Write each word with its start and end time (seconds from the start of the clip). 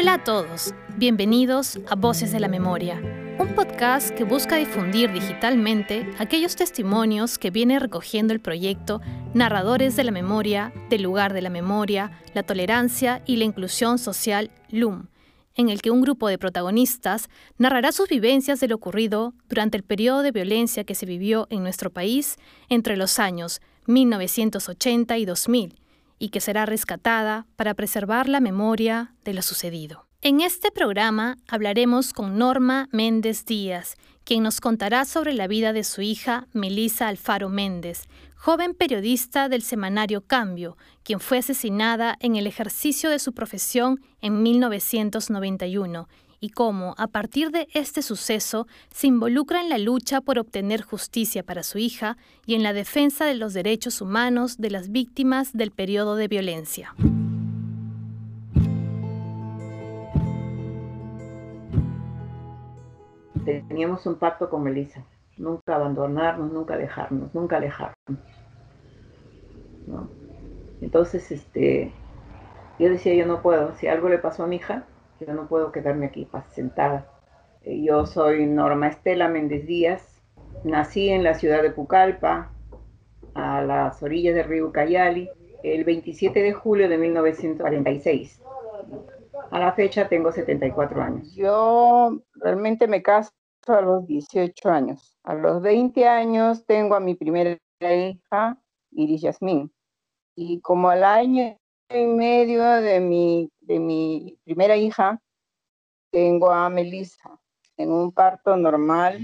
Hola 0.00 0.12
a 0.14 0.22
todos, 0.22 0.74
bienvenidos 0.96 1.80
a 1.88 1.96
Voces 1.96 2.30
de 2.30 2.38
la 2.38 2.46
Memoria, 2.46 3.02
un 3.40 3.48
podcast 3.56 4.10
que 4.10 4.22
busca 4.22 4.54
difundir 4.54 5.12
digitalmente 5.12 6.08
aquellos 6.20 6.54
testimonios 6.54 7.36
que 7.36 7.50
viene 7.50 7.80
recogiendo 7.80 8.32
el 8.32 8.38
proyecto 8.38 9.00
Narradores 9.34 9.96
de 9.96 10.04
la 10.04 10.12
Memoria, 10.12 10.72
del 10.88 11.02
lugar 11.02 11.32
de 11.32 11.42
la 11.42 11.50
memoria, 11.50 12.12
la 12.32 12.44
tolerancia 12.44 13.22
y 13.26 13.38
la 13.38 13.44
inclusión 13.44 13.98
social 13.98 14.52
LUM, 14.70 15.08
en 15.56 15.68
el 15.68 15.82
que 15.82 15.90
un 15.90 16.00
grupo 16.00 16.28
de 16.28 16.38
protagonistas 16.38 17.28
narrará 17.56 17.90
sus 17.90 18.08
vivencias 18.08 18.60
de 18.60 18.68
lo 18.68 18.76
ocurrido 18.76 19.34
durante 19.48 19.76
el 19.76 19.82
periodo 19.82 20.22
de 20.22 20.30
violencia 20.30 20.84
que 20.84 20.94
se 20.94 21.06
vivió 21.06 21.48
en 21.50 21.64
nuestro 21.64 21.90
país 21.90 22.36
entre 22.68 22.96
los 22.96 23.18
años 23.18 23.60
1980 23.86 25.18
y 25.18 25.24
2000 25.24 25.87
y 26.18 26.30
que 26.30 26.40
será 26.40 26.66
rescatada 26.66 27.46
para 27.56 27.74
preservar 27.74 28.28
la 28.28 28.40
memoria 28.40 29.14
de 29.24 29.34
lo 29.34 29.42
sucedido. 29.42 30.06
En 30.20 30.40
este 30.40 30.72
programa 30.72 31.38
hablaremos 31.46 32.12
con 32.12 32.38
Norma 32.38 32.88
Méndez 32.90 33.44
Díaz, 33.44 33.96
quien 34.24 34.42
nos 34.42 34.60
contará 34.60 35.04
sobre 35.04 35.32
la 35.32 35.46
vida 35.46 35.72
de 35.72 35.84
su 35.84 36.02
hija 36.02 36.48
Melisa 36.52 37.08
Alfaro 37.08 37.48
Méndez, 37.48 38.08
joven 38.34 38.74
periodista 38.74 39.48
del 39.48 39.62
semanario 39.62 40.20
Cambio, 40.20 40.76
quien 41.02 41.20
fue 41.20 41.38
asesinada 41.38 42.16
en 42.20 42.36
el 42.36 42.46
ejercicio 42.46 43.10
de 43.10 43.20
su 43.20 43.32
profesión 43.32 44.00
en 44.20 44.42
1991 44.42 46.08
y 46.40 46.50
cómo, 46.50 46.94
a 46.98 47.06
partir 47.08 47.50
de 47.50 47.68
este 47.74 48.02
suceso, 48.02 48.66
se 48.90 49.06
involucra 49.06 49.60
en 49.60 49.68
la 49.68 49.78
lucha 49.78 50.20
por 50.20 50.38
obtener 50.38 50.82
justicia 50.82 51.42
para 51.42 51.62
su 51.62 51.78
hija 51.78 52.16
y 52.46 52.54
en 52.54 52.62
la 52.62 52.72
defensa 52.72 53.24
de 53.24 53.34
los 53.34 53.54
derechos 53.54 54.00
humanos 54.00 54.58
de 54.58 54.70
las 54.70 54.90
víctimas 54.90 55.52
del 55.52 55.70
periodo 55.70 56.16
de 56.16 56.28
violencia. 56.28 56.94
Teníamos 63.44 64.04
un 64.04 64.16
pacto 64.16 64.50
con 64.50 64.62
Melissa, 64.62 65.02
nunca 65.38 65.76
abandonarnos, 65.76 66.52
nunca 66.52 66.76
dejarnos, 66.76 67.32
nunca 67.34 67.56
alejarnos. 67.56 67.94
Entonces, 70.80 71.30
este, 71.30 71.92
yo 72.78 72.90
decía, 72.90 73.14
yo 73.14 73.26
no 73.26 73.40
puedo, 73.42 73.74
si 73.76 73.86
algo 73.86 74.08
le 74.08 74.18
pasó 74.18 74.44
a 74.44 74.46
mi 74.46 74.56
hija, 74.56 74.84
yo 75.20 75.32
no 75.34 75.48
puedo 75.48 75.72
quedarme 75.72 76.06
aquí 76.06 76.28
sentada. 76.50 77.10
Eh, 77.62 77.82
yo 77.82 78.06
soy 78.06 78.46
Norma 78.46 78.88
Estela 78.88 79.28
Méndez 79.28 79.66
Díaz, 79.66 80.22
nací 80.64 81.08
en 81.08 81.24
la 81.24 81.34
ciudad 81.34 81.62
de 81.62 81.70
Pucallpa, 81.70 82.52
a 83.34 83.62
las 83.62 84.02
orillas 84.02 84.34
del 84.34 84.48
río 84.48 84.72
Cayali, 84.72 85.28
el 85.62 85.84
27 85.84 86.40
de 86.40 86.52
julio 86.52 86.88
de 86.88 86.98
1946. 86.98 88.42
A 89.50 89.58
la 89.58 89.72
fecha 89.72 90.08
tengo 90.08 90.32
74 90.32 91.02
años. 91.02 91.34
Yo 91.34 92.20
realmente 92.34 92.86
me 92.86 93.02
caso 93.02 93.30
a 93.66 93.80
los 93.80 94.06
18 94.06 94.68
años. 94.68 95.16
A 95.24 95.34
los 95.34 95.62
20 95.62 96.06
años 96.06 96.64
tengo 96.66 96.94
a 96.94 97.00
mi 97.00 97.14
primera 97.14 97.58
hija, 97.80 98.58
Iris 98.90 99.22
Yasmín. 99.22 99.72
Y 100.36 100.60
como 100.60 100.90
al 100.90 101.04
año 101.04 101.56
y 101.90 102.06
medio 102.06 102.64
de 102.64 103.00
mi 103.00 103.50
de 103.68 103.78
mi 103.78 104.38
primera 104.44 104.76
hija, 104.76 105.20
tengo 106.10 106.50
a 106.50 106.68
Melissa 106.70 107.38
en 107.76 107.92
un 107.92 108.10
parto 108.10 108.56
normal 108.56 109.20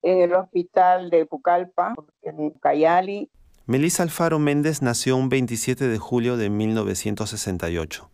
en 0.00 0.22
el 0.22 0.32
hospital 0.32 1.10
de 1.10 1.26
Pucallpa, 1.26 1.94
en 2.22 2.50
Cayali. 2.52 3.30
Melissa 3.66 4.04
Alfaro 4.04 4.38
Méndez 4.38 4.80
nació 4.80 5.16
un 5.16 5.28
27 5.28 5.88
de 5.88 5.98
julio 5.98 6.36
de 6.36 6.48
1968 6.48 8.08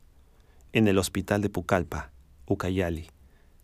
en 0.72 0.88
el 0.88 0.98
hospital 0.98 1.42
de 1.42 1.50
Pucallpa, 1.50 2.10
Ucayali, 2.48 3.10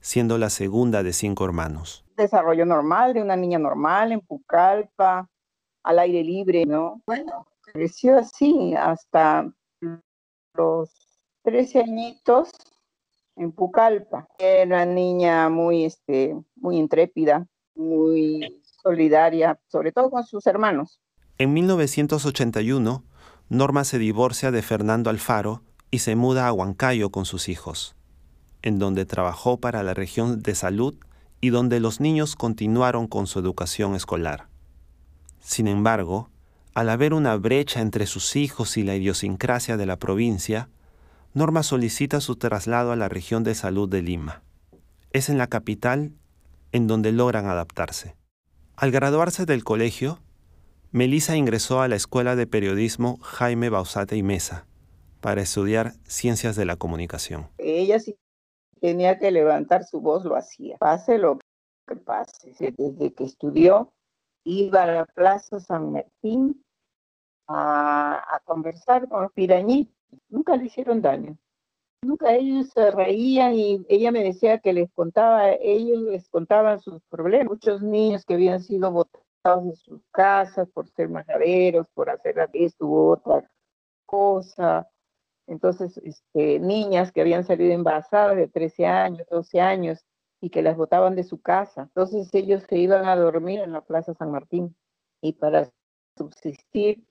siendo 0.00 0.36
la 0.36 0.50
segunda 0.50 1.02
de 1.02 1.14
cinco 1.14 1.46
hermanos. 1.46 2.04
Desarrollo 2.16 2.66
normal 2.66 3.14
de 3.14 3.22
una 3.22 3.36
niña 3.36 3.58
normal 3.58 4.12
en 4.12 4.20
Pucallpa, 4.20 5.28
al 5.82 5.98
aire 5.98 6.22
libre, 6.22 6.66
¿no? 6.66 7.02
Bueno, 7.06 7.46
creció 7.72 8.18
así 8.18 8.74
hasta 8.76 9.50
los 10.54 11.09
13 11.42 11.80
añitos 11.80 12.50
en 13.36 13.52
Pucallpa. 13.52 14.28
Era 14.38 14.84
niña 14.84 15.48
muy, 15.48 15.84
este, 15.84 16.36
muy 16.56 16.76
intrépida, 16.76 17.46
muy 17.74 18.62
solidaria, 18.82 19.58
sobre 19.68 19.92
todo 19.92 20.10
con 20.10 20.24
sus 20.24 20.46
hermanos. 20.46 21.00
En 21.38 21.52
1981, 21.52 23.04
Norma 23.48 23.84
se 23.84 23.98
divorcia 23.98 24.50
de 24.50 24.62
Fernando 24.62 25.10
Alfaro 25.10 25.62
y 25.90 26.00
se 26.00 26.14
muda 26.14 26.46
a 26.46 26.52
Huancayo 26.52 27.10
con 27.10 27.24
sus 27.24 27.48
hijos, 27.48 27.96
en 28.62 28.78
donde 28.78 29.06
trabajó 29.06 29.58
para 29.58 29.82
la 29.82 29.94
región 29.94 30.42
de 30.42 30.54
salud 30.54 30.94
y 31.40 31.50
donde 31.50 31.80
los 31.80 32.00
niños 32.00 32.36
continuaron 32.36 33.06
con 33.06 33.26
su 33.26 33.38
educación 33.38 33.94
escolar. 33.94 34.48
Sin 35.40 35.66
embargo, 35.66 36.28
al 36.74 36.90
haber 36.90 37.14
una 37.14 37.36
brecha 37.36 37.80
entre 37.80 38.06
sus 38.06 38.36
hijos 38.36 38.76
y 38.76 38.84
la 38.84 38.94
idiosincrasia 38.94 39.76
de 39.76 39.86
la 39.86 39.98
provincia, 39.98 40.68
Norma 41.32 41.62
solicita 41.62 42.20
su 42.20 42.34
traslado 42.34 42.90
a 42.90 42.96
la 42.96 43.08
región 43.08 43.44
de 43.44 43.54
salud 43.54 43.88
de 43.88 44.02
Lima. 44.02 44.42
Es 45.12 45.28
en 45.28 45.38
la 45.38 45.46
capital 45.46 46.12
en 46.72 46.88
donde 46.88 47.12
logran 47.12 47.46
adaptarse. 47.46 48.16
Al 48.74 48.90
graduarse 48.90 49.46
del 49.46 49.62
colegio, 49.62 50.18
Melissa 50.90 51.36
ingresó 51.36 51.82
a 51.82 51.88
la 51.88 51.94
Escuela 51.94 52.34
de 52.34 52.48
Periodismo 52.48 53.18
Jaime 53.22 53.68
Bausate 53.68 54.16
y 54.16 54.24
Mesa 54.24 54.66
para 55.20 55.40
estudiar 55.42 55.92
Ciencias 56.04 56.56
de 56.56 56.64
la 56.64 56.74
Comunicación. 56.74 57.48
Ella 57.58 58.00
sí 58.00 58.16
tenía 58.80 59.20
que 59.20 59.30
levantar 59.30 59.84
su 59.84 60.00
voz, 60.00 60.24
lo 60.24 60.34
hacía. 60.34 60.78
Pase 60.78 61.18
lo 61.18 61.38
que 61.86 61.94
pase. 61.94 62.54
Desde 62.76 63.12
que 63.12 63.22
estudió, 63.22 63.92
iba 64.42 64.82
a 64.82 64.86
la 64.86 65.06
Plaza 65.06 65.60
San 65.60 65.92
Martín 65.92 66.64
a, 67.46 68.40
conversar 68.44 69.08
con 69.08 69.22
los 69.22 69.32
pirañitos 69.32 69.99
nunca 70.28 70.56
le 70.56 70.66
hicieron 70.66 71.02
daño. 71.02 71.36
Nunca 72.02 72.34
ellos 72.34 72.70
se 72.70 72.90
reían 72.90 73.54
y 73.54 73.84
ella 73.88 74.10
me 74.10 74.24
decía 74.24 74.58
que 74.58 74.72
les 74.72 74.90
contaba, 74.92 75.50
ellos 75.52 76.00
les 76.02 76.28
contaban 76.30 76.80
sus 76.80 77.02
problemas. 77.10 77.48
Muchos 77.48 77.82
niños 77.82 78.24
que 78.24 78.34
habían 78.34 78.60
sido 78.60 78.90
botados 78.90 79.64
de 79.64 79.76
sus 79.76 80.00
casas 80.10 80.68
por 80.70 80.88
ser 80.88 81.10
majaderos, 81.10 81.86
por 81.94 82.08
hacer 82.08 82.36
esto 82.54 82.86
u 82.86 83.10
otra 83.10 83.50
cosa. 84.06 84.88
Entonces, 85.46 85.98
este, 85.98 86.58
niñas 86.60 87.12
que 87.12 87.20
habían 87.20 87.44
salido 87.44 87.72
embarazadas 87.72 88.36
de 88.36 88.48
13 88.48 88.86
años, 88.86 89.26
12 89.30 89.60
años 89.60 90.04
y 90.40 90.50
que 90.50 90.62
las 90.62 90.76
botaban 90.76 91.16
de 91.16 91.24
su 91.24 91.40
casa. 91.40 91.82
Entonces 91.82 92.32
ellos 92.32 92.62
se 92.68 92.78
iban 92.78 93.04
a 93.06 93.16
dormir 93.16 93.60
en 93.60 93.72
la 93.72 93.82
Plaza 93.82 94.14
San 94.14 94.30
Martín 94.30 94.74
y 95.20 95.34
para 95.34 95.70
subsistir 96.16 97.04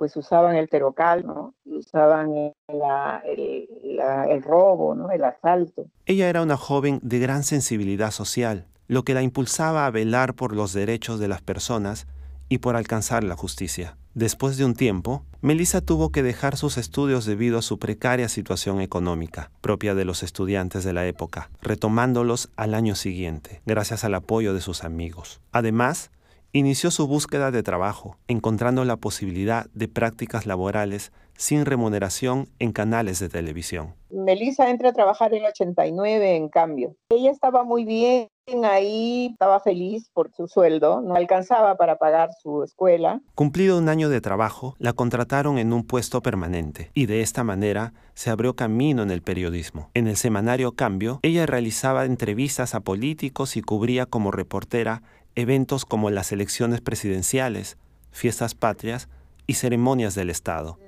pues 0.00 0.16
usaban 0.16 0.56
el 0.56 0.70
terocal, 0.70 1.26
¿no? 1.26 1.52
Usaban 1.66 2.54
el, 2.66 4.42
robo, 4.42 4.94
¿no? 4.94 5.10
El 5.10 5.22
asalto. 5.22 5.84
Ella 6.06 6.30
era 6.30 6.40
una 6.40 6.56
joven 6.56 7.00
de 7.02 7.18
gran 7.18 7.42
sensibilidad 7.42 8.10
social, 8.10 8.64
lo 8.88 9.02
que 9.02 9.12
la 9.12 9.20
impulsaba 9.20 9.84
a 9.84 9.90
velar 9.90 10.32
por 10.32 10.56
los 10.56 10.72
derechos 10.72 11.20
de 11.20 11.28
las 11.28 11.42
personas 11.42 12.06
y 12.48 12.58
por 12.58 12.76
alcanzar 12.76 13.24
la 13.24 13.36
justicia. 13.36 13.98
Después 14.14 14.56
de 14.56 14.64
un 14.64 14.72
tiempo, 14.72 15.26
Melissa 15.42 15.82
tuvo 15.82 16.10
que 16.12 16.22
dejar 16.22 16.56
sus 16.56 16.78
estudios 16.78 17.26
debido 17.26 17.58
a 17.58 17.62
su 17.62 17.78
precaria 17.78 18.30
situación 18.30 18.80
económica, 18.80 19.50
propia 19.60 19.94
de 19.94 20.06
los 20.06 20.22
estudiantes 20.22 20.82
de 20.82 20.94
la 20.94 21.04
época, 21.04 21.50
retomándolos 21.60 22.48
al 22.56 22.72
año 22.72 22.94
siguiente, 22.94 23.60
gracias 23.66 24.02
al 24.04 24.14
apoyo 24.14 24.54
de 24.54 24.62
sus 24.62 24.82
amigos. 24.82 25.42
Además, 25.52 26.10
Inició 26.52 26.90
su 26.90 27.06
búsqueda 27.06 27.52
de 27.52 27.62
trabajo, 27.62 28.16
encontrando 28.26 28.84
la 28.84 28.96
posibilidad 28.96 29.66
de 29.72 29.86
prácticas 29.86 30.46
laborales 30.46 31.12
sin 31.36 31.64
remuneración 31.64 32.48
en 32.58 32.72
canales 32.72 33.20
de 33.20 33.28
televisión. 33.28 33.94
Melissa 34.10 34.68
entra 34.68 34.88
a 34.88 34.92
trabajar 34.92 35.32
en 35.32 35.44
el 35.44 35.50
89 35.50 36.34
en 36.34 36.48
cambio. 36.48 36.96
Ella 37.10 37.30
estaba 37.30 37.62
muy 37.62 37.84
bien 37.84 38.28
ahí, 38.64 39.28
estaba 39.30 39.60
feliz 39.60 40.10
por 40.12 40.32
su 40.32 40.48
sueldo, 40.48 41.00
no 41.00 41.14
alcanzaba 41.14 41.76
para 41.76 41.96
pagar 41.96 42.30
su 42.42 42.64
escuela. 42.64 43.20
Cumplido 43.34 43.78
un 43.78 43.88
año 43.88 44.08
de 44.08 44.20
trabajo, 44.20 44.74
la 44.78 44.92
contrataron 44.92 45.56
en 45.56 45.72
un 45.72 45.86
puesto 45.86 46.20
permanente 46.20 46.90
y 46.92 47.06
de 47.06 47.22
esta 47.22 47.44
manera 47.44 47.92
se 48.14 48.28
abrió 48.28 48.56
camino 48.56 49.02
en 49.02 49.10
el 49.10 49.22
periodismo. 49.22 49.90
En 49.94 50.08
el 50.08 50.16
semanario 50.16 50.72
Cambio, 50.72 51.20
ella 51.22 51.46
realizaba 51.46 52.04
entrevistas 52.04 52.74
a 52.74 52.80
políticos 52.80 53.56
y 53.56 53.62
cubría 53.62 54.04
como 54.04 54.30
reportera 54.30 55.02
eventos 55.40 55.84
como 55.84 56.10
las 56.10 56.32
elecciones 56.32 56.80
presidenciales, 56.80 57.78
fiestas 58.10 58.54
patrias 58.54 59.08
y 59.46 59.54
ceremonias 59.54 60.14
del 60.14 60.30
Estado. 60.30 60.78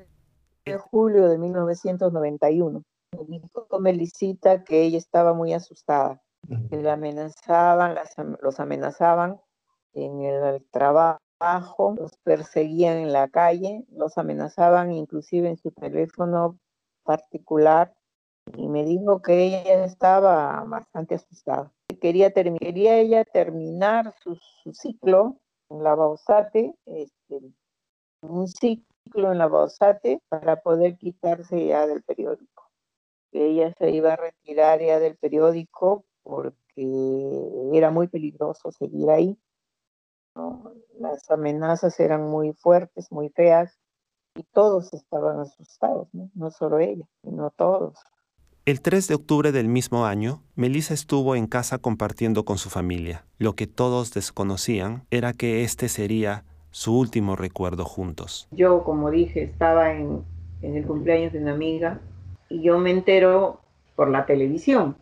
En 0.64 0.78
julio 0.78 1.28
de 1.28 1.38
1991, 1.38 2.82
me 3.12 3.24
dijo 3.38 3.66
Melicita 3.80 4.64
que 4.64 4.82
ella 4.82 4.98
estaba 4.98 5.34
muy 5.34 5.52
asustada, 5.52 6.22
que 6.70 6.76
la 6.76 6.94
amenazaban, 6.94 7.96
los 8.40 8.60
amenazaban 8.60 9.40
en 9.94 10.22
el 10.22 10.64
trabajo, 10.70 11.94
los 11.98 12.16
perseguían 12.22 12.98
en 12.98 13.12
la 13.12 13.28
calle, 13.28 13.84
los 13.90 14.16
amenazaban 14.18 14.92
inclusive 14.92 15.48
en 15.48 15.56
su 15.56 15.70
teléfono 15.72 16.58
particular 17.02 17.92
y 18.56 18.68
me 18.68 18.84
dijo 18.84 19.22
que 19.22 19.44
ella 19.44 19.84
estaba 19.84 20.64
bastante 20.64 21.14
asustada. 21.14 21.72
Quería, 22.02 22.32
quería 22.32 22.98
ella 22.98 23.24
terminar 23.24 24.12
su, 24.24 24.36
ciclo 24.72 25.38
en 25.70 25.84
la 25.84 25.94
Bausate, 25.94 26.74
este, 26.84 27.40
un 28.22 28.48
ciclo 28.48 29.30
en 29.30 29.38
la 29.38 29.46
Bausate 29.46 30.20
para 30.28 30.60
poder 30.62 30.98
quitarse 30.98 31.64
ya 31.64 31.86
del 31.86 32.02
periódico. 32.02 32.68
Ella 33.30 33.72
se 33.78 33.92
iba 33.92 34.14
a 34.14 34.16
retirar 34.16 34.80
ya 34.80 34.98
del 34.98 35.16
periódico 35.16 36.04
porque 36.24 37.70
era 37.72 37.92
muy 37.92 38.08
peligroso 38.08 38.72
seguir 38.72 39.08
ahí. 39.08 39.38
Las 40.98 41.30
amenazas 41.30 42.00
eran 42.00 42.28
muy 42.28 42.52
fuertes, 42.52 43.12
muy 43.12 43.28
feas, 43.28 43.78
y 44.34 44.42
todos 44.42 44.92
estaban 44.92 45.38
asustados, 45.38 46.08
¿no? 46.12 46.30
no 46.34 46.50
solo 46.50 46.80
ella, 46.80 47.06
sino 47.22 47.50
todos. 47.50 47.96
El 48.64 48.80
3 48.80 49.08
de 49.08 49.16
octubre 49.16 49.50
del 49.50 49.66
mismo 49.66 50.06
año, 50.06 50.40
Melissa 50.54 50.94
estuvo 50.94 51.34
en 51.34 51.48
casa 51.48 51.78
compartiendo 51.78 52.44
con 52.44 52.58
su 52.58 52.70
familia. 52.70 53.24
Lo 53.38 53.54
que 53.54 53.66
todos 53.66 54.14
desconocían 54.14 55.02
era 55.10 55.32
que 55.32 55.64
este 55.64 55.88
sería 55.88 56.44
su 56.70 56.96
último 56.96 57.34
recuerdo 57.34 57.84
juntos. 57.84 58.46
Yo, 58.52 58.84
como 58.84 59.10
dije, 59.10 59.42
estaba 59.42 59.94
en, 59.94 60.22
en 60.62 60.76
el 60.76 60.86
cumpleaños 60.86 61.32
de 61.32 61.40
una 61.40 61.54
amiga 61.54 62.00
y 62.48 62.62
yo 62.62 62.78
me 62.78 62.92
entero 62.92 63.60
por 63.96 64.08
la 64.08 64.26
televisión. 64.26 64.96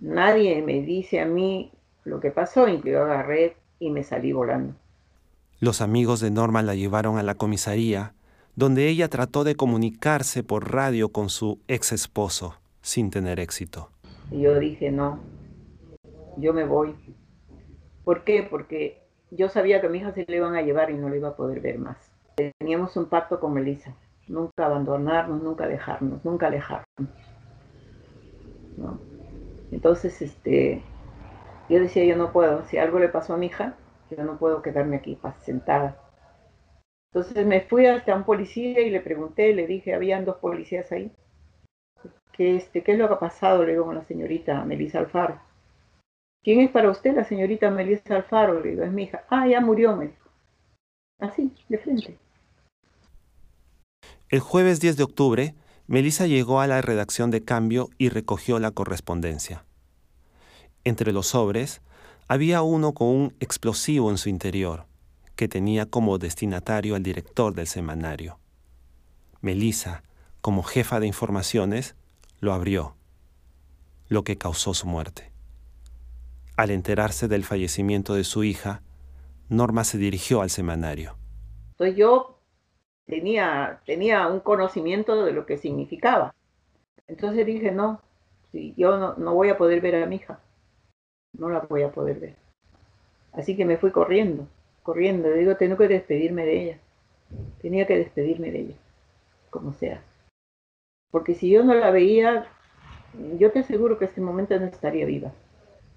Nadie 0.00 0.62
me 0.62 0.80
dice 0.80 1.20
a 1.20 1.26
mí 1.26 1.70
lo 2.04 2.18
que 2.18 2.30
pasó 2.30 2.66
y 2.66 2.80
yo 2.82 3.02
agarré 3.02 3.58
y 3.78 3.90
me 3.90 4.04
salí 4.04 4.32
volando. 4.32 4.74
Los 5.60 5.82
amigos 5.82 6.20
de 6.20 6.30
Norma 6.30 6.62
la 6.62 6.74
llevaron 6.74 7.18
a 7.18 7.22
la 7.22 7.34
comisaría, 7.34 8.14
donde 8.56 8.88
ella 8.88 9.08
trató 9.08 9.44
de 9.44 9.54
comunicarse 9.54 10.42
por 10.42 10.72
radio 10.72 11.10
con 11.10 11.28
su 11.28 11.60
ex 11.68 11.92
esposo 11.92 12.61
sin 12.82 13.10
tener 13.10 13.40
éxito. 13.40 13.90
Y 14.30 14.42
yo 14.42 14.58
dije, 14.58 14.90
no, 14.90 15.20
yo 16.36 16.52
me 16.52 16.64
voy. 16.64 16.94
¿Por 18.04 18.24
qué? 18.24 18.46
Porque 18.48 19.02
yo 19.30 19.48
sabía 19.48 19.80
que 19.80 19.86
a 19.86 19.90
mi 19.90 19.98
hija 19.98 20.12
se 20.12 20.26
le 20.28 20.36
iban 20.36 20.54
a 20.54 20.62
llevar 20.62 20.90
y 20.90 20.94
no 20.94 21.08
le 21.08 21.16
iba 21.16 21.28
a 21.28 21.36
poder 21.36 21.60
ver 21.60 21.78
más. 21.78 21.96
Teníamos 22.58 22.96
un 22.96 23.06
pacto 23.06 23.40
con 23.40 23.54
Melissa, 23.54 23.94
nunca 24.28 24.66
abandonarnos, 24.66 25.42
nunca 25.42 25.66
dejarnos, 25.66 26.24
nunca 26.24 26.48
alejarnos. 26.48 26.86
Entonces, 29.70 30.20
este, 30.20 30.82
yo 31.68 31.80
decía, 31.80 32.04
yo 32.04 32.16
no 32.16 32.32
puedo, 32.32 32.64
si 32.66 32.78
algo 32.78 32.98
le 32.98 33.08
pasó 33.08 33.34
a 33.34 33.36
mi 33.36 33.46
hija, 33.46 33.74
yo 34.10 34.22
no 34.24 34.38
puedo 34.38 34.62
quedarme 34.62 34.96
aquí 34.96 35.18
sentada. 35.40 35.96
Entonces 37.12 37.46
me 37.46 37.60
fui 37.60 37.86
hasta 37.86 38.14
un 38.14 38.24
policía 38.24 38.80
y 38.80 38.90
le 38.90 39.00
pregunté, 39.00 39.54
le 39.54 39.66
dije, 39.66 39.94
habían 39.94 40.24
dos 40.24 40.36
policías 40.36 40.90
ahí. 40.92 41.12
¿Qué, 42.32 42.56
este, 42.56 42.82
¿Qué 42.82 42.92
es 42.92 42.98
lo 42.98 43.08
que 43.08 43.14
ha 43.14 43.18
pasado? 43.18 43.64
Le 43.64 43.76
con 43.76 43.94
la 43.94 44.04
señorita 44.04 44.64
Melissa 44.64 44.98
Alfaro. 44.98 45.40
¿Quién 46.42 46.60
es 46.60 46.70
para 46.70 46.90
usted 46.90 47.14
la 47.14 47.24
señorita 47.24 47.70
Melissa 47.70 48.16
Alfaro? 48.16 48.60
Le 48.60 48.70
digo, 48.70 48.82
es 48.82 48.92
mi 48.92 49.04
hija. 49.04 49.24
Ah, 49.28 49.46
ya 49.46 49.60
murió, 49.60 49.96
me. 49.96 50.12
Así, 51.20 51.52
de 51.68 51.78
frente. 51.78 52.18
El 54.28 54.40
jueves 54.40 54.80
10 54.80 54.96
de 54.96 55.02
octubre, 55.04 55.54
Melissa 55.86 56.26
llegó 56.26 56.60
a 56.60 56.66
la 56.66 56.80
redacción 56.80 57.30
de 57.30 57.44
cambio 57.44 57.90
y 57.98 58.08
recogió 58.08 58.58
la 58.58 58.70
correspondencia. 58.70 59.64
Entre 60.84 61.12
los 61.12 61.28
sobres, 61.28 61.82
había 62.28 62.62
uno 62.62 62.92
con 62.92 63.08
un 63.08 63.34
explosivo 63.40 64.10
en 64.10 64.18
su 64.18 64.28
interior, 64.28 64.86
que 65.36 65.48
tenía 65.48 65.86
como 65.86 66.18
destinatario 66.18 66.94
al 66.94 67.02
director 67.02 67.54
del 67.54 67.66
semanario. 67.66 68.38
Melissa, 69.42 70.02
como 70.42 70.64
jefa 70.64 70.98
de 70.98 71.06
informaciones, 71.06 71.94
lo 72.40 72.52
abrió, 72.52 72.96
lo 74.08 74.24
que 74.24 74.36
causó 74.36 74.74
su 74.74 74.88
muerte. 74.88 75.30
Al 76.56 76.70
enterarse 76.70 77.28
del 77.28 77.44
fallecimiento 77.44 78.14
de 78.14 78.24
su 78.24 78.42
hija, 78.42 78.82
Norma 79.48 79.84
se 79.84 79.98
dirigió 79.98 80.42
al 80.42 80.50
semanario. 80.50 81.16
Entonces 81.70 81.96
yo 81.96 82.40
tenía, 83.06 83.80
tenía 83.86 84.26
un 84.26 84.40
conocimiento 84.40 85.24
de 85.24 85.32
lo 85.32 85.46
que 85.46 85.58
significaba. 85.58 86.34
Entonces 87.06 87.46
dije, 87.46 87.70
no, 87.70 88.00
yo 88.52 88.98
no, 88.98 89.14
no 89.14 89.34
voy 89.34 89.48
a 89.48 89.56
poder 89.56 89.80
ver 89.80 90.02
a 90.02 90.06
mi 90.06 90.16
hija, 90.16 90.40
no 91.38 91.50
la 91.50 91.60
voy 91.60 91.82
a 91.82 91.92
poder 91.92 92.18
ver. 92.18 92.36
Así 93.32 93.56
que 93.56 93.64
me 93.64 93.76
fui 93.76 93.92
corriendo, 93.92 94.48
corriendo. 94.82 95.32
Digo, 95.32 95.56
tengo 95.56 95.76
que 95.76 95.86
despedirme 95.86 96.44
de 96.44 96.62
ella. 96.62 96.78
Tenía 97.60 97.86
que 97.86 97.96
despedirme 97.96 98.50
de 98.50 98.60
ella, 98.60 98.76
como 99.48 99.72
sea 99.72 100.02
porque 101.12 101.34
si 101.34 101.50
yo 101.50 101.62
no 101.62 101.74
la 101.74 101.92
veía, 101.92 102.46
yo 103.38 103.52
te 103.52 103.60
aseguro 103.60 103.98
que 103.98 104.06
este 104.06 104.20
momento 104.20 104.58
no 104.58 104.66
estaría 104.66 105.06
viva. 105.06 105.30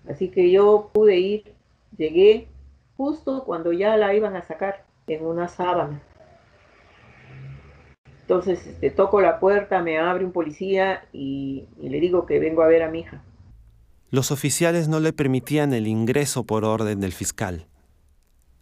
Así 0.07 0.29
que 0.29 0.51
yo 0.51 0.91
pude 0.93 1.17
ir, 1.17 1.53
llegué 1.97 2.47
justo 2.97 3.43
cuando 3.45 3.71
ya 3.71 3.97
la 3.97 4.13
iban 4.13 4.35
a 4.35 4.43
sacar 4.43 4.85
en 5.07 5.25
una 5.25 5.47
sábana. 5.47 6.03
Entonces 8.21 8.67
este, 8.67 8.91
toco 8.91 9.21
la 9.21 9.39
puerta, 9.39 9.81
me 9.81 9.97
abre 9.97 10.25
un 10.25 10.31
policía 10.31 11.05
y 11.13 11.67
le 11.81 11.99
digo 11.99 12.25
que 12.25 12.39
vengo 12.39 12.61
a 12.61 12.67
ver 12.67 12.83
a 12.83 12.91
mi 12.91 12.99
hija. 12.99 13.23
Los 14.11 14.31
oficiales 14.31 14.89
no 14.89 14.99
le 14.99 15.13
permitían 15.13 15.73
el 15.73 15.87
ingreso 15.87 16.43
por 16.43 16.65
orden 16.65 16.99
del 16.99 17.13
fiscal. 17.13 17.67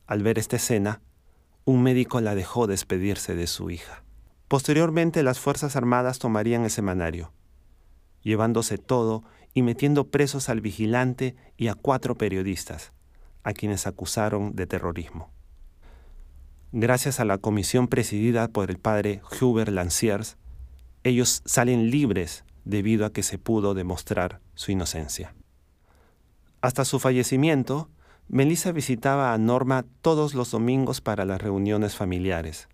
Al 0.05 0.21
ver 0.21 0.37
esta 0.37 0.57
escena, 0.57 1.01
un 1.65 1.81
médico 1.81 2.21
la 2.21 2.35
dejó 2.35 2.67
despedirse 2.67 3.35
de 3.35 3.47
su 3.47 3.71
hija. 3.71 4.03
Posteriormente 4.53 5.23
las 5.23 5.39
Fuerzas 5.39 5.75
Armadas 5.75 6.19
tomarían 6.19 6.63
el 6.63 6.69
semanario, 6.69 7.31
llevándose 8.21 8.77
todo 8.77 9.23
y 9.55 9.63
metiendo 9.63 10.11
presos 10.11 10.47
al 10.47 10.61
vigilante 10.61 11.35
y 11.57 11.69
a 11.69 11.73
cuatro 11.73 12.13
periodistas, 12.13 12.93
a 13.41 13.53
quienes 13.53 13.87
acusaron 13.87 14.55
de 14.55 14.67
terrorismo. 14.67 15.31
Gracias 16.71 17.19
a 17.19 17.25
la 17.25 17.39
comisión 17.39 17.87
presidida 17.87 18.47
por 18.47 18.69
el 18.69 18.77
padre 18.77 19.23
Hubert 19.41 19.71
Lanciers, 19.71 20.37
ellos 21.03 21.41
salen 21.45 21.89
libres 21.89 22.45
debido 22.63 23.07
a 23.07 23.11
que 23.11 23.23
se 23.23 23.39
pudo 23.39 23.73
demostrar 23.73 24.39
su 24.53 24.71
inocencia. 24.71 25.33
Hasta 26.61 26.85
su 26.85 26.99
fallecimiento, 26.99 27.89
Melissa 28.27 28.71
visitaba 28.71 29.33
a 29.33 29.37
Norma 29.39 29.83
todos 30.03 30.35
los 30.35 30.51
domingos 30.51 31.01
para 31.01 31.25
las 31.25 31.41
reuniones 31.41 31.95
familiares, 31.95 32.69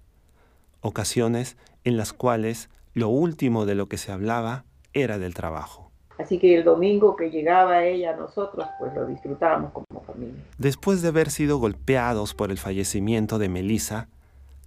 ocasiones 0.81 1.57
en 1.83 1.97
las 1.97 2.13
cuales 2.13 2.69
lo 2.93 3.09
último 3.09 3.65
de 3.65 3.75
lo 3.75 3.87
que 3.87 3.97
se 3.97 4.11
hablaba 4.11 4.65
era 4.93 5.17
del 5.19 5.33
trabajo. 5.33 5.91
Así 6.17 6.37
que 6.37 6.57
el 6.57 6.65
domingo 6.65 7.15
que 7.15 7.31
llegaba 7.31 7.85
ella 7.85 8.13
a 8.13 8.17
nosotros, 8.17 8.67
pues 8.77 8.93
lo 8.93 9.05
disfrutábamos 9.05 9.71
como 9.71 10.01
familia. 10.01 10.43
Después 10.57 11.01
de 11.01 11.07
haber 11.07 11.29
sido 11.29 11.59
golpeados 11.59 12.33
por 12.33 12.51
el 12.51 12.57
fallecimiento 12.57 13.39
de 13.39 13.47
Melissa, 13.47 14.09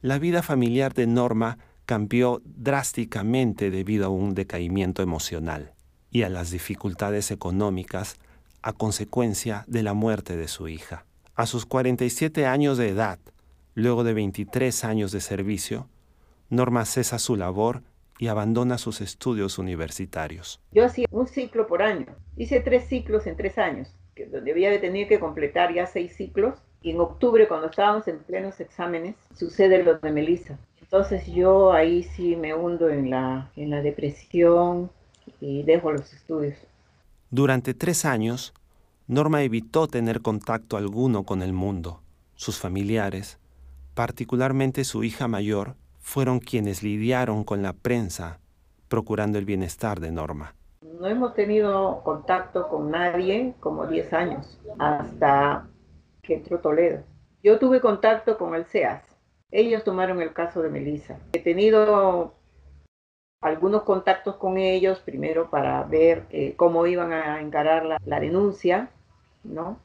la 0.00 0.19
vida 0.19 0.42
familiar 0.42 0.95
de 0.95 1.07
Norma 1.07 1.59
cambió 1.85 2.40
drásticamente 2.45 3.71
debido 3.71 4.07
a 4.07 4.09
un 4.09 4.35
decaimiento 4.35 5.02
emocional 5.02 5.75
y 6.11 6.23
a 6.23 6.31
las 6.31 6.50
dificultades 6.50 7.31
económicas 7.31 8.16
a 8.62 8.73
consecuencia 8.73 9.64
de 9.66 9.83
la 9.83 9.92
muerte 9.92 10.37
de 10.37 10.49
su 10.49 10.69
hija. 10.69 11.04
A 11.35 11.47
sus 11.47 11.66
47 11.66 12.47
años 12.47 12.78
de 12.78 12.88
edad, 12.88 13.19
luego 13.75 14.04
de 14.04 14.14
23 14.14 14.85
años 14.85 15.12
de 15.12 15.21
servicio, 15.21 15.88
Norma 16.52 16.85
cesa 16.85 17.18
su 17.18 17.35
labor 17.35 17.80
y 18.18 18.28
abandona 18.28 18.76
sus 18.76 19.00
estudios 19.00 19.59
universitarios. 19.59 20.61
Yo 20.71 20.85
hacía 20.85 21.06
un 21.11 21.26
ciclo 21.26 21.66
por 21.66 21.80
año. 21.80 22.09
Hice 22.37 22.61
tres 22.61 22.88
ciclos 22.88 23.26
en 23.26 23.38
tres 23.38 23.56
años, 23.56 23.88
que 24.14 24.26
donde 24.26 24.52
había 24.52 24.78
tenido 24.78 25.09
que 25.09 25.18
completar 25.18 25.73
ya 25.73 25.87
seis 25.87 26.14
ciclos. 26.14 26.59
Y 26.82 26.90
en 26.90 27.00
octubre, 27.00 27.49
cuando 27.49 27.68
estábamos 27.68 28.06
en 28.06 28.18
plenos 28.18 28.61
exámenes, 28.61 29.16
sucede 29.35 29.82
lo 29.82 29.97
de 29.97 30.12
Melissa. 30.12 30.59
Entonces 30.82 31.26
yo 31.26 31.73
ahí 31.73 32.02
sí 32.02 32.37
me 32.37 32.52
hundo 32.52 32.90
en 32.90 33.09
la, 33.09 33.50
en 33.56 33.71
la 33.71 33.80
depresión 33.80 34.90
y 35.40 35.62
dejo 35.62 35.90
los 35.90 36.12
estudios. 36.12 36.59
Durante 37.30 37.73
tres 37.73 38.04
años, 38.04 38.52
Norma 39.06 39.42
evitó 39.42 39.88
tener 39.88 40.21
contacto 40.21 40.76
alguno 40.76 41.23
con 41.23 41.40
el 41.40 41.54
mundo. 41.54 42.02
Sus 42.35 42.59
familiares, 42.59 43.38
particularmente 43.94 44.85
su 44.85 45.02
hija 45.02 45.28
mayor, 45.28 45.76
fueron 46.02 46.40
quienes 46.40 46.82
lidiaron 46.82 47.44
con 47.44 47.62
la 47.62 47.73
prensa 47.73 48.40
procurando 48.88 49.38
el 49.38 49.47
bienestar 49.47 50.00
de 50.00 50.11
Norma. 50.11 50.54
No 51.00 51.06
hemos 51.06 51.35
tenido 51.35 52.02
contacto 52.04 52.68
con 52.68 52.90
nadie 52.90 53.54
como 53.61 53.87
10 53.87 54.12
años, 54.12 54.61
hasta 54.78 55.66
que 56.21 56.35
entró 56.35 56.59
Toledo. 56.61 57.02
Yo 57.42 57.59
tuve 57.59 57.80
contacto 57.80 58.37
con 58.37 58.54
el 58.54 58.66
CEAS. 58.66 59.02
Ellos 59.50 59.85
tomaron 59.85 60.21
el 60.21 60.32
caso 60.32 60.61
de 60.61 60.68
Melissa. 60.68 61.18
He 61.32 61.38
tenido 61.38 62.35
algunos 63.40 63.82
contactos 63.82 64.37
con 64.37 64.59
ellos, 64.59 65.00
primero 65.00 65.50
para 65.50 65.82
ver 65.85 66.25
eh, 66.30 66.54
cómo 66.56 66.87
iban 66.87 67.12
a 67.12 67.40
encarar 67.40 67.85
la, 67.85 67.99
la 68.04 68.21
denuncia, 68.21 68.90
¿no? 69.42 69.78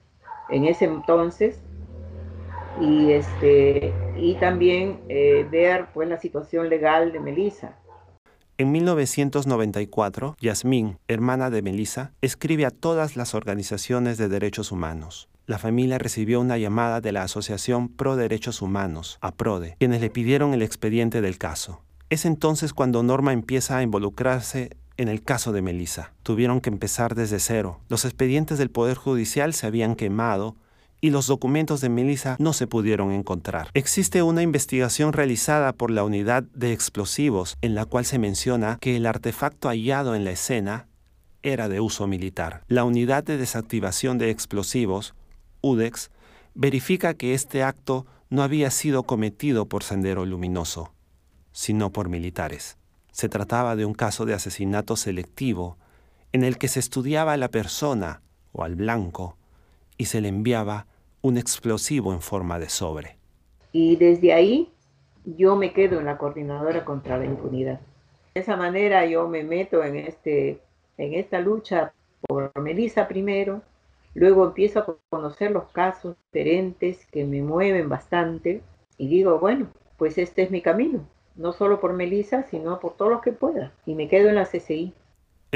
En 0.50 0.65
ese 0.65 0.86
entonces, 0.86 1.59
y, 2.81 3.12
este, 3.12 3.93
y 4.17 4.36
también 4.36 5.00
eh, 5.10 5.48
ver 5.50 5.88
pues, 5.93 6.07
la 6.10 6.19
situación 6.19 6.69
legal 6.69 7.12
de 7.12 7.19
Melissa. 7.19 7.77
En 8.60 8.72
1994, 8.72 10.36
Yasmín, 10.39 10.98
hermana 11.07 11.51
de 11.51 11.62
Melissa, 11.62 12.13
escribe 12.22 12.65
a 12.65 12.72
todas 12.72 13.15
las 13.15 13.36
organizaciones 13.36 14.17
de 14.17 14.29
derechos 14.29 14.72
humanos. 14.72 15.29
La 15.46 15.60
familia 15.60 15.98
recibió 15.98 16.41
una 16.41 16.57
llamada 16.57 17.00
de 17.00 17.12
la 17.12 17.22
Asociación 17.22 17.88
Pro 17.88 18.15
Derechos 18.15 18.62
Humanos, 18.62 19.17
APRODE, 19.22 19.75
quienes 19.79 20.01
le 20.01 20.10
pidieron 20.10 20.53
el 20.53 20.62
expediente 20.62 21.22
del 21.22 21.38
caso. 21.38 21.84
Es 22.10 22.25
entonces 22.25 22.74
cuando 22.74 23.03
Norma 23.03 23.31
empieza 23.31 23.77
a 23.77 23.84
involucrarse 23.84 24.75
en 24.98 25.07
el 25.07 25.22
caso 25.22 25.51
de 25.51 25.62
Melissa. 25.62 26.13
Tuvieron 26.24 26.60
que 26.60 26.69
empezar 26.69 27.15
desde 27.15 27.39
cero. 27.39 27.79
Los 27.89 28.05
expedientes 28.05 28.57
del 28.57 28.72
Poder 28.72 28.98
Judicial 28.98 29.53
se 29.53 29.67
habían 29.67 29.96
quemado 29.96 30.55
y 31.01 31.10
los 31.10 31.27
documentos 31.27 31.82
de 31.82 31.89
Melissa 31.89 32.36
no 32.39 32.54
se 32.54 32.68
pudieron 32.68 33.12
encontrar. 33.12 33.70
Existe 33.74 34.24
una 34.24 34.42
investigación 34.42 35.13
realizada 35.13 35.74
por 35.74 35.92
la 35.92 36.04
unidad 36.04 36.44
de 36.54 36.74
explosivos 36.74 37.58
en 37.62 37.75
la 37.75 37.86
cual 37.86 38.06
se 38.06 38.20
menciona 38.20 38.77
que 38.82 38.96
el 38.96 39.06
artefacto 39.06 39.70
hallado 39.70 40.16
en 40.16 40.24
la 40.25 40.32
escena 40.32 40.88
era 41.44 41.70
de 41.70 41.80
uso 41.80 42.08
militar. 42.08 42.63
La 42.68 42.84
unidad 42.84 43.24
de 43.24 43.38
desactivación 43.38 44.18
de 44.18 44.32
explosivos, 44.32 45.13
UDEX, 45.62 46.12
verifica 46.56 47.13
que 47.13 47.34
este 47.34 47.63
acto 47.63 48.06
no 48.30 48.44
había 48.44 48.72
sido 48.72 49.04
cometido 49.04 49.68
por 49.68 49.84
Sendero 49.84 50.25
Luminoso, 50.25 50.94
sino 51.51 51.92
por 51.92 52.10
militares. 52.10 52.77
Se 53.12 53.30
trataba 53.30 53.75
de 53.75 53.86
un 53.86 53.94
caso 53.94 54.25
de 54.25 54.34
asesinato 54.34 54.96
selectivo 54.96 55.77
en 56.34 56.44
el 56.44 56.58
que 56.58 56.68
se 56.68 56.80
estudiaba 56.80 57.34
a 57.34 57.38
la 57.38 57.50
persona 57.50 58.22
o 58.51 58.63
al 58.63 58.75
blanco 58.75 59.37
y 59.98 60.06
se 60.06 60.22
le 60.22 60.30
enviaba 60.30 60.86
un 61.22 61.38
explosivo 61.38 62.13
en 62.13 62.22
forma 62.22 62.60
de 62.60 62.70
sobre. 62.70 63.18
Y 63.72 63.96
desde 63.96 64.34
ahí 64.34 64.72
yo 65.25 65.56
me 65.56 65.74
quedo 65.74 66.00
en 66.00 66.06
la 66.06 66.18
coordinadora 66.18 66.86
contra 66.86 67.18
la 67.18 67.25
impunidad. 67.25 67.80
De 68.34 68.42
esa 68.42 68.56
manera 68.56 69.06
yo 69.06 69.27
me 69.27 69.44
meto 69.44 69.84
en, 69.84 69.98
este, 69.98 70.62
en 70.98 71.13
esta 71.13 71.39
lucha 71.39 71.94
por 72.22 72.51
Melissa 72.60 73.08
primero, 73.08 73.62
luego 74.13 74.46
empiezo 74.46 74.80
a 74.80 74.98
conocer 75.10 75.51
los 75.51 75.66
casos 75.70 76.16
diferentes 76.32 77.06
que 77.08 77.25
me 77.25 77.42
mueven 77.42 77.89
bastante 77.89 78.62
y 78.98 79.08
digo, 79.08 79.39
bueno, 79.39 79.68
pues 79.98 80.18
este 80.18 80.44
es 80.44 80.51
mi 80.51 80.62
camino, 80.62 81.08
no 81.36 81.54
solo 81.54 81.80
por 81.80 81.94
Melissa, 81.94 82.44
sino 82.44 82.80
por 82.80 82.96
todo 82.96 83.10
lo 83.10 83.22
que 83.22 83.32
pueda. 83.32 83.74
Y 83.86 83.96
me 83.96 84.08
quedo 84.08 84.30
en 84.30 84.36
la 84.36 84.46
CCI. 84.46 84.94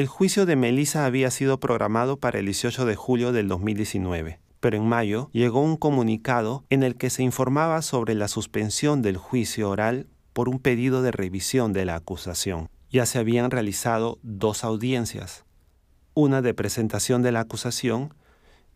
El 0.01 0.07
juicio 0.07 0.47
de 0.47 0.55
Melissa 0.55 1.05
había 1.05 1.29
sido 1.29 1.59
programado 1.59 2.17
para 2.17 2.39
el 2.39 2.45
18 2.45 2.87
de 2.87 2.95
julio 2.95 3.31
del 3.31 3.47
2019, 3.47 4.39
pero 4.59 4.75
en 4.75 4.87
mayo 4.87 5.29
llegó 5.31 5.61
un 5.61 5.77
comunicado 5.77 6.63
en 6.71 6.81
el 6.81 6.95
que 6.95 7.11
se 7.11 7.21
informaba 7.21 7.83
sobre 7.83 8.15
la 8.15 8.27
suspensión 8.27 9.03
del 9.03 9.17
juicio 9.17 9.69
oral 9.69 10.07
por 10.33 10.49
un 10.49 10.57
pedido 10.57 11.03
de 11.03 11.11
revisión 11.11 11.71
de 11.71 11.85
la 11.85 11.93
acusación. 11.93 12.67
Ya 12.89 13.05
se 13.05 13.19
habían 13.19 13.51
realizado 13.51 14.17
dos 14.23 14.63
audiencias, 14.63 15.45
una 16.15 16.41
de 16.41 16.55
presentación 16.55 17.21
de 17.21 17.33
la 17.33 17.41
acusación 17.41 18.15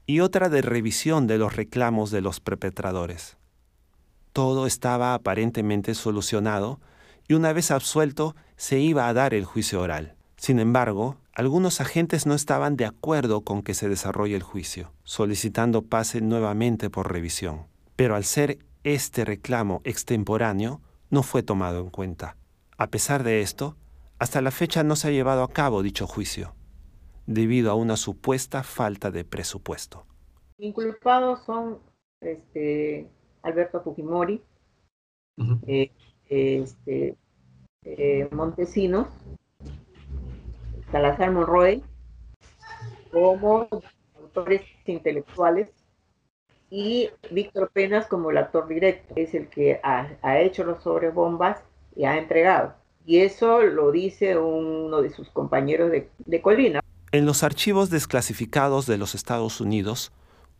y 0.05 0.19
otra 0.19 0.47
de 0.47 0.61
revisión 0.61 1.25
de 1.25 1.39
los 1.39 1.55
reclamos 1.55 2.11
de 2.11 2.21
los 2.21 2.39
perpetradores. 2.39 3.35
Todo 4.31 4.67
estaba 4.67 5.15
aparentemente 5.15 5.95
solucionado 5.95 6.79
y 7.27 7.33
una 7.33 7.51
vez 7.51 7.71
absuelto 7.71 8.35
se 8.57 8.77
iba 8.77 9.07
a 9.07 9.13
dar 9.13 9.33
el 9.33 9.45
juicio 9.45 9.81
oral. 9.81 10.14
Sin 10.37 10.59
embargo, 10.59 11.17
algunos 11.33 11.81
agentes 11.81 12.25
no 12.25 12.33
estaban 12.33 12.75
de 12.75 12.85
acuerdo 12.85 13.41
con 13.41 13.61
que 13.61 13.73
se 13.73 13.89
desarrolle 13.89 14.35
el 14.35 14.43
juicio, 14.43 14.91
solicitando 15.03 15.81
pase 15.81 16.21
nuevamente 16.21 16.89
por 16.89 17.11
revisión. 17.11 17.67
Pero 17.95 18.15
al 18.15 18.23
ser 18.23 18.59
este 18.83 19.25
reclamo 19.25 19.81
extemporáneo, 19.83 20.81
no 21.09 21.23
fue 21.23 21.43
tomado 21.43 21.79
en 21.79 21.89
cuenta. 21.89 22.37
A 22.77 22.87
pesar 22.87 23.23
de 23.23 23.41
esto, 23.41 23.75
hasta 24.19 24.41
la 24.41 24.51
fecha 24.51 24.83
no 24.83 24.95
se 24.95 25.07
ha 25.07 25.11
llevado 25.11 25.43
a 25.43 25.51
cabo 25.51 25.81
dicho 25.81 26.07
juicio, 26.07 26.53
debido 27.25 27.71
a 27.71 27.75
una 27.75 27.97
supuesta 27.97 28.63
falta 28.63 29.11
de 29.11 29.23
presupuesto. 29.23 30.05
Inculpados 30.57 31.43
son 31.45 31.79
este, 32.21 33.09
Alberto 33.41 33.81
Fujimori, 33.81 34.41
eh, 35.67 35.91
este, 36.27 37.17
eh, 37.83 38.29
Montesinos, 38.31 39.07
Salazar 40.95 41.29
Monroy 41.29 41.83
como 43.11 43.67
autores 44.17 44.61
intelectuales 44.85 45.67
y 46.69 47.09
Víctor 47.31 47.69
Penas 47.73 48.07
como 48.07 48.31
el 48.31 48.37
actor 48.37 48.65
directo, 48.69 49.13
es 49.17 49.35
el 49.35 49.49
que 49.49 49.81
ha, 49.83 50.39
hecho 50.39 50.63
los 50.63 50.83
sobrebombas 50.83 51.59
y 51.97 52.05
ha 52.05 52.17
entregado. 52.17 52.75
Y 53.05 53.19
eso 53.19 53.61
lo 53.61 53.91
dice 53.91 54.37
uno 54.37 55.01
de 55.01 55.09
sus 55.09 55.29
compañeros 55.31 55.91
de, 55.91 56.09
de 56.19 56.41
Colina. 56.41 56.79
En 57.11 57.25
los 57.25 57.43
archivos 57.43 57.89
desclasificados 57.89 58.85
de 58.85 58.97
los 58.97 59.15
Estados 59.15 59.59
Unidos, 59.59 60.13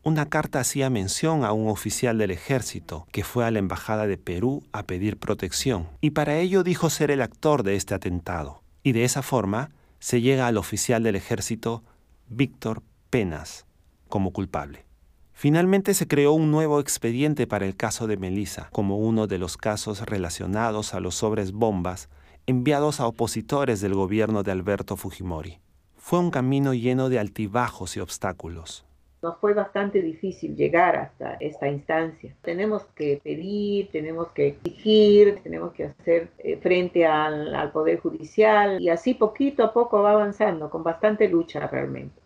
una 0.04 0.26
carta 0.26 0.60
hacía 0.60 0.90
mención 0.90 1.46
a 1.46 1.54
un 1.54 1.70
oficial 1.70 2.18
del 2.18 2.32
ejército 2.32 3.08
que 3.14 3.24
fue 3.24 3.46
a 3.46 3.52
la 3.52 3.60
Embajada 3.60 4.06
de 4.06 4.18
Perú 4.18 4.64
a 4.74 4.84
pedir 4.84 5.18
protección, 5.18 5.88
y 6.02 6.10
para 6.10 6.36
ello 6.40 6.64
dijo 6.64 6.90
ser 6.90 7.10
el 7.10 7.22
actor 7.22 7.64
de 7.64 7.78
este 7.78 7.94
atentado. 7.94 8.64
Y 8.84 8.92
de 8.92 9.06
esa 9.06 9.22
forma 9.22 9.70
se 10.06 10.22
llega 10.22 10.46
al 10.46 10.58
oficial 10.58 11.02
del 11.02 11.16
ejército 11.16 11.84
Víctor 12.30 12.84
Penas 13.10 13.66
como 14.08 14.34
culpable. 14.34 14.86
Finalmente 15.34 15.96
se 15.96 16.08
creó 16.08 16.34
un 16.34 16.52
nuevo 16.52 16.80
expediente 16.80 17.48
para 17.48 17.66
el 17.66 17.76
caso 17.76 18.06
de 18.06 18.16
Melissa, 18.16 18.70
como 18.72 19.00
uno 19.00 19.26
de 19.26 19.40
los 19.40 19.58
casos 19.58 20.02
relacionados 20.02 20.94
a 20.94 21.00
los 21.00 21.16
sobres 21.16 21.54
bombas 21.54 22.08
enviados 22.46 23.00
a 23.00 23.08
opositores 23.08 23.82
del 23.82 23.96
gobierno 23.96 24.44
de 24.44 24.52
Alberto 24.52 24.96
Fujimori. 24.96 25.58
Fue 25.96 26.20
un 26.20 26.30
camino 26.30 26.76
lleno 26.76 27.10
de 27.10 27.18
altibajos 27.18 27.98
y 27.98 28.00
obstáculos, 28.00 28.86
nos 29.26 29.38
fue 29.40 29.56
bastante 29.56 30.04
difícil 30.04 30.56
llegar 30.56 30.96
hasta 30.96 31.34
esta 31.40 31.68
instancia. 31.68 32.36
Tenemos 32.44 32.84
que 32.96 33.20
pedir, 33.24 33.90
tenemos 33.92 34.28
que 34.34 34.50
exigir, 34.50 35.40
tenemos 35.42 35.74
que 35.74 35.86
hacer 35.86 36.30
eh, 36.38 36.58
frente 36.58 37.08
al, 37.08 37.72
Poder 37.72 38.00
Judicial 38.00 38.80
y 38.80 38.90
así 38.90 39.16
poquito 39.16 39.64
a 39.64 39.74
poco 39.74 40.04
va 40.04 40.12
avanzando, 40.12 40.70
con 40.70 40.84
bastante 40.84 41.28
lucha 41.28 41.66
realmente. 41.66 42.22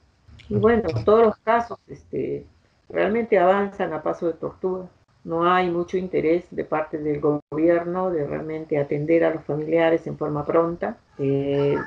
Y 0.49 0.55
bueno, 0.55 0.89
todos 1.05 1.27
los 1.27 1.37
casos 1.37 1.79
este, 1.87 2.45
realmente 2.89 3.39
avanzan 3.39 3.93
a 3.93 4.03
paso 4.03 4.27
de 4.27 4.33
tortura. 4.33 4.85
No 5.23 5.49
hay 5.49 5.69
mucho 5.69 5.97
interés 5.97 6.43
de 6.51 6.65
parte 6.65 6.97
del 6.97 7.21
gobierno 7.21 8.11
de 8.11 8.27
realmente 8.27 8.77
atender 8.77 9.23
a 9.23 9.33
los 9.33 9.45
familiares 9.45 10.05
en 10.05 10.17
forma 10.17 10.45
pronta, 10.45 10.97
eh, 11.17 11.77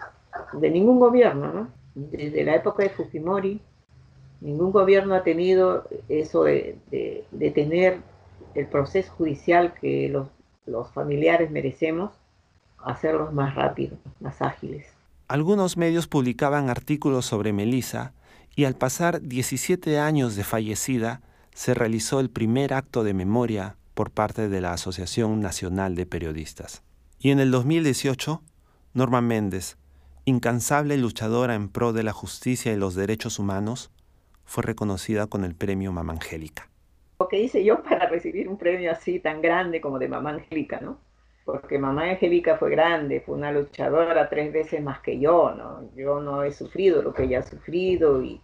de 0.55 0.71
ningún 0.71 0.99
gobierno, 0.99 1.53
¿no? 1.53 1.69
Desde 1.95 2.45
la 2.45 2.55
época 2.55 2.85
de 2.85 2.89
Fujimori, 2.89 3.61
Ningún 4.43 4.73
gobierno 4.73 5.15
ha 5.15 5.23
tenido 5.23 5.89
eso 6.09 6.45
de, 6.45 6.77
tener 7.55 8.01
el 8.55 8.67
proceso 8.67 9.13
judicial 9.13 9.73
que 9.81 10.09
los, 10.09 10.27
los 10.67 10.91
familiares 10.91 11.51
merecemos, 11.53 12.11
hacerlos 12.79 13.33
más 13.33 13.55
rápidos, 13.55 13.99
más 14.19 14.43
ágiles. 14.43 14.87
Algunos 15.29 15.77
medios 15.77 16.09
publicaban 16.09 16.71
artículos 16.71 17.25
sobre 17.25 17.53
Melissa 17.53 18.15
y 18.57 18.65
al 18.65 18.75
pasar 18.75 19.23
17 19.23 20.01
años 20.01 20.35
de 20.35 20.43
fallecida, 20.43 21.23
se 21.55 21.75
realizó 21.75 22.19
el 22.19 22.29
primer 22.29 22.75
acto 22.75 23.05
de 23.05 23.15
memoria 23.15 23.77
por 23.95 24.11
parte 24.11 24.49
de 24.49 24.61
la 24.61 24.73
Asociación 24.73 25.41
Nacional 25.41 25.95
de 25.95 26.07
Periodistas. 26.07 26.83
Y 27.21 27.31
en 27.31 27.39
el 27.39 27.53
2018, 27.53 28.43
Norma 28.95 29.21
Méndez, 29.21 29.77
incansable 30.25 30.97
luchadora 30.97 31.55
en 31.55 31.69
pro 31.69 31.93
de 31.93 32.03
la 32.03 32.13
justicia 32.13 32.73
y 32.73 32.77
los 32.77 32.95
derechos 32.95 33.39
humanos, 33.39 33.91
fue 34.53 34.63
reconocida 34.63 35.29
con 35.29 35.45
el 35.45 35.55
premio 35.55 35.93
Mamá 35.93 36.13
Angélica. 36.13 36.69
Lo 37.19 37.27
que 37.27 37.41
hice 37.41 37.65
yo 37.65 37.83
para 37.83 38.07
recibir 38.07 38.51
un 38.51 38.59
premio 38.59 38.93
así 38.93 39.19
tan 39.19 39.41
grande 39.41 39.81
como 39.81 39.99
de 39.99 40.09
Mamá 40.09 40.29
Angélica, 40.29 40.79
¿no? 40.79 40.99
Porque 41.47 41.79
Mamá 41.79 42.11
Angélica 42.11 42.59
fue 42.59 42.71
grande, 42.71 43.23
fue 43.23 43.35
una 43.35 43.51
luchadora 43.51 44.29
tres 44.29 44.53
veces 44.53 44.83
más 44.83 45.01
que 45.01 45.19
yo, 45.19 45.55
¿no? 45.57 45.89
Yo 45.97 46.21
no 46.21 46.43
he 46.43 46.53
sufrido 46.53 47.01
lo 47.01 47.15
que 47.15 47.23
ella 47.23 47.39
ha 47.39 47.43
sufrido 47.43 48.23
y, 48.23 48.43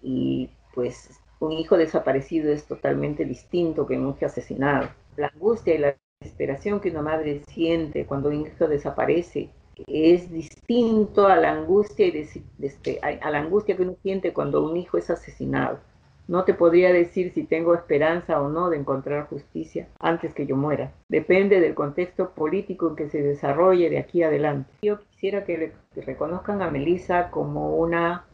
y 0.00 0.48
pues 0.74 1.20
un 1.40 1.52
hijo 1.52 1.76
desaparecido 1.76 2.50
es 2.50 2.66
totalmente 2.66 3.26
distinto 3.26 3.86
que 3.86 3.98
un 3.98 4.16
hijo 4.16 4.24
asesinado. 4.24 4.88
La 5.18 5.26
angustia 5.26 5.74
y 5.74 5.78
la 5.78 5.94
desesperación 6.20 6.80
que 6.80 6.90
una 6.90 7.02
madre 7.02 7.42
siente 7.48 8.06
cuando 8.06 8.30
un 8.30 8.46
hijo 8.46 8.66
desaparece 8.66 9.50
es 9.86 10.30
distinto 10.30 11.26
a 11.26 11.36
la 11.36 11.52
angustia 11.52 12.06
y 12.06 12.28
este, 12.60 13.00
a 13.02 13.30
la 13.30 13.38
angustia 13.38 13.76
que 13.76 13.82
uno 13.82 13.96
siente 14.02 14.32
cuando 14.32 14.64
un 14.64 14.76
hijo 14.76 14.98
es 14.98 15.10
asesinado. 15.10 15.78
No 16.26 16.44
te 16.44 16.54
podría 16.54 16.90
decir 16.90 17.32
si 17.34 17.44
tengo 17.44 17.74
esperanza 17.74 18.40
o 18.40 18.48
no 18.48 18.70
de 18.70 18.78
encontrar 18.78 19.28
justicia 19.28 19.88
antes 19.98 20.32
que 20.32 20.46
yo 20.46 20.56
muera. 20.56 20.92
Depende 21.08 21.60
del 21.60 21.74
contexto 21.74 22.30
político 22.30 22.88
en 22.88 22.96
que 22.96 23.10
se 23.10 23.22
desarrolle 23.22 23.90
de 23.90 23.98
aquí 23.98 24.22
adelante. 24.22 24.70
Yo 24.82 25.00
quisiera 25.00 25.44
que, 25.44 25.74
reconozcan 25.96 26.62
a 26.62 26.70
Melissa 26.70 27.30
como 27.30 27.76
una 27.76 28.24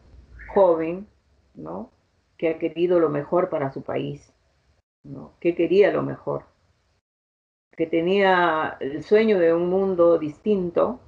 joven, 0.53 1.07
¿no? 1.53 1.91
Que 2.37 2.49
ha 2.49 2.59
querido 2.59 2.99
lo 2.99 3.09
mejor 3.09 3.49
para 3.49 3.71
su 3.71 3.81
país, 3.81 4.33
¿no? 5.03 5.33
Que 5.41 5.53
quería 5.53 5.91
lo 5.91 6.01
mejor. 6.01 6.45
Que 7.75 7.87
tenía 7.87 8.77
el 8.79 9.03
sueño 9.03 9.37
de 9.37 9.53
un 9.53 9.69
mundo 9.69 10.17
distinto 10.17 11.01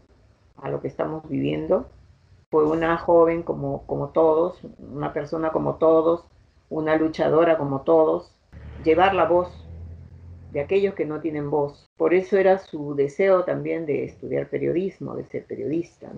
a 0.63 0.70
lo 0.70 0.82
que 0.82 0.88
estamos 0.88 1.27
viviendo. 1.29 1.86
Fue 2.50 2.65
una 2.65 2.98
joven 2.98 3.43
como, 3.43 3.86
como 3.86 4.10
todos, 4.10 4.60
una 4.79 5.13
persona 5.13 5.51
como 5.51 5.75
todos, 5.75 6.25
una 6.70 6.96
luchadora 6.96 7.58
como 7.58 7.82
todos, 7.82 8.34
llevar 8.84 9.13
la 9.13 9.25
voz 9.25 9.50
de 10.51 10.62
aquellos 10.62 10.93
que 10.96 11.05
no 11.05 11.20
tienen 11.20 11.50
voz. 11.50 11.86
Por 11.98 12.13
eso 12.13 12.38
era 12.38 12.60
su 12.60 12.96
deseo 12.96 13.43
también 13.43 13.86
de 13.86 14.05
estudiar 14.05 14.48
periodismo, 14.50 15.15
de 15.15 15.25
ser 15.25 15.46
periodista, 15.46 16.12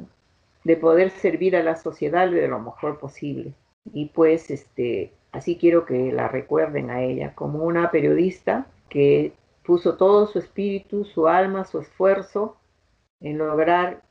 de 0.64 0.78
poder 0.78 1.10
servir 1.10 1.56
a 1.56 1.64
la 1.64 1.76
sociedad 1.76 2.30
de 2.30 2.48
lo 2.48 2.60
mejor 2.60 3.00
posible. 3.00 3.54
Y 3.94 4.08
pues 4.08 4.52
este, 4.52 5.14
así 5.32 5.58
quiero 5.58 5.86
que 5.86 6.12
la 6.12 6.28
recuerden 6.28 6.90
a 6.92 7.02
ella 7.02 7.34
como 7.34 7.64
una 7.64 7.92
periodista 7.92 8.68
que 8.90 9.34
puso 9.64 9.96
todo 9.96 10.28
su 10.28 10.38
espíritu, 10.38 11.06
su 11.06 11.28
alma, 11.28 11.66
su 11.66 11.80
esfuerzo 11.80 12.58
en 13.22 13.38
lograr 13.38 14.05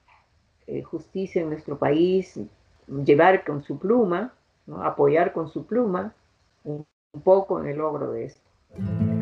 eh, 0.67 0.83
justicia 0.83 1.43
en 1.43 1.51
nuestro 1.51 1.79
país, 1.79 2.41
llevar 2.87 3.45
con 3.45 3.63
su 3.63 3.79
pluma, 3.79 4.33
apoyar 4.83 5.33
con 5.33 5.49
su 5.49 5.67
pluma 5.67 6.15
un 6.65 6.87
poco 7.23 7.61
en 7.61 7.69
el 7.69 7.79
logro 7.79 8.11
de 8.13 8.25
esto. 8.25 9.14